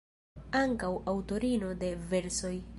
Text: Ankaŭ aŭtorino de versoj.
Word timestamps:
Ankaŭ 0.61 0.89
aŭtorino 1.13 1.73
de 1.85 1.93
versoj. 2.15 2.55